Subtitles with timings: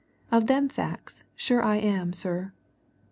[0.31, 2.53] Of them facts, sure I am, sir."